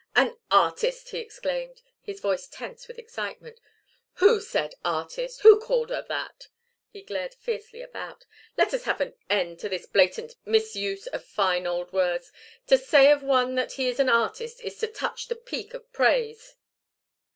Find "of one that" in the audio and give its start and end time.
13.11-13.73